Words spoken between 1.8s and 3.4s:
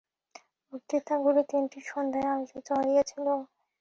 সন্ধ্যায় আয়োজিত হইয়াছিল।